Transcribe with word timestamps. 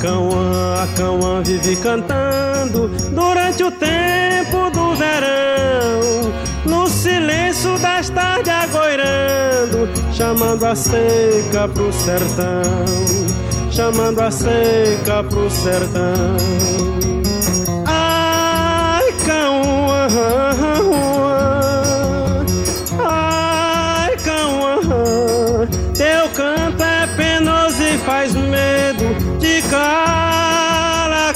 Cauã 0.00 1.42
vive 1.42 1.76
cantando 1.76 2.88
durante 3.12 3.62
o 3.64 3.70
tempo 3.70 4.70
do 4.72 4.94
verão, 4.94 6.32
no 6.64 6.88
silêncio 6.88 7.78
das 7.78 8.10
tardes 8.10 8.52
agoirando, 8.52 9.88
chamando 10.12 10.64
a 10.64 10.74
seca 10.74 11.68
pro 11.72 11.92
sertão, 11.92 12.62
chamando 13.70 14.20
a 14.20 14.30
seca 14.30 15.24
pro 15.24 15.50
sertão. 15.50 17.15
Calacauã, 29.70 31.32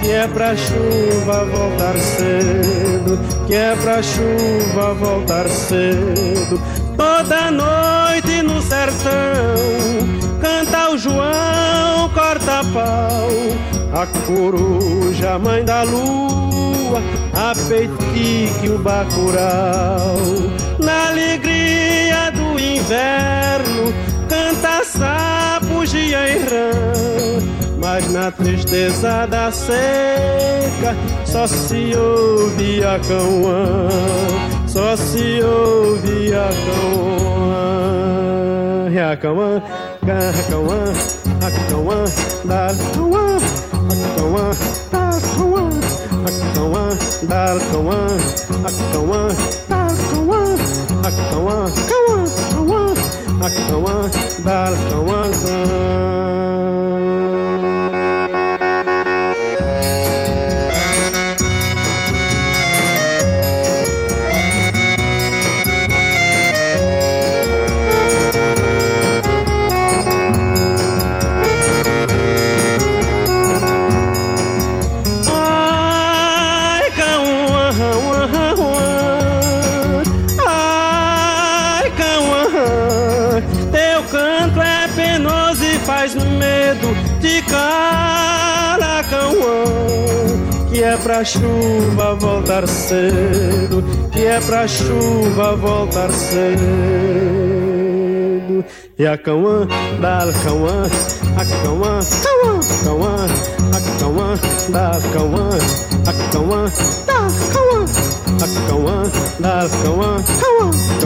que 0.00 0.10
é 0.10 0.26
pra 0.28 0.56
chuva 0.56 1.44
voltar 1.44 1.96
cedo, 1.98 3.18
que 3.46 3.54
é 3.54 3.76
pra 3.76 4.02
chuva 4.02 4.94
voltar 4.94 5.48
cedo. 5.48 6.60
Toda 6.96 7.50
noite 7.50 8.42
no 8.42 8.60
sertão, 8.62 10.08
canta 10.40 10.90
o 10.90 10.98
João 10.98 11.78
corta-pau, 12.18 13.28
a 13.92 14.06
coruja, 14.26 15.38
mãe 15.38 15.64
da 15.64 15.82
lua, 15.82 17.00
a 17.32 17.54
peitique, 17.68 18.68
o 18.68 18.78
bacurau. 18.78 20.16
Na 20.82 21.08
alegria 21.08 22.30
do 22.32 22.58
inverno, 22.58 23.94
canta 24.28 24.84
sapo, 24.84 25.17
gia 25.88 26.28
e 26.28 26.38
rã. 26.38 26.70
Mas 27.80 28.12
na 28.12 28.30
tristeza 28.30 29.26
da 29.26 29.50
seca, 29.50 30.94
só 31.24 31.46
se 31.46 31.94
ouve 31.96 32.84
a 32.84 32.98
cauã, 32.98 33.88
só 34.66 34.96
se 34.96 35.40
ouve 35.42 36.34
a 36.34 36.50
cauã. 36.66 37.38
E 38.90 39.16
cauã, 39.16 39.16
cauã, 39.16 39.62
cauã, 40.50 40.84
da 41.38 41.50
cauã, 41.70 42.04
cauã, 42.04 42.04
da 42.44 42.74
cauã, 42.96 43.30
cauã, 44.16 44.50
da 44.90 45.04
cauã, 45.36 45.68
cauã, 46.54 46.84
da 47.22 47.58
cauã, 47.70 48.06
cauã, 48.90 48.94
cauã, 52.58 52.84
cauã, 53.68 53.94
a 54.44 54.70
cauã, 54.90 55.30
cauã. 55.40 55.77
Canto 84.10 84.60
é 84.60 84.88
penoso 84.88 85.64
e 85.64 85.78
faz 85.80 86.14
medo 86.14 86.94
de 87.20 87.42
cara, 87.42 89.04
Cauã, 89.04 89.64
que 90.68 90.82
é 90.82 90.96
pra 90.96 91.24
chuva 91.24 92.14
voltar 92.14 92.66
cedo, 92.66 93.84
que 94.12 94.24
é 94.24 94.40
pra 94.40 94.66
chuva 94.66 95.56
voltar 95.56 96.10
cedo. 96.10 96.48
E 98.98 99.06
a 99.06 99.16
Cauã, 99.16 99.66
da 100.00 100.26
Cauã, 100.42 100.82
a 101.36 101.44
Cauã, 101.62 102.00
Cauã, 102.24 102.60
Cauã, 102.84 103.26
a 103.72 103.80
Cauã, 104.00 104.34
da 104.70 104.90
Cauã, 105.12 105.48
a 106.04 106.12
Cauã, 106.32 106.64
da 107.06 107.20
Cauã, 107.52 107.84
a 108.42 108.46
Cauã, 108.68 108.98
da 109.38 109.68
Cauã, 109.84 110.10
Cauã, 110.40 110.97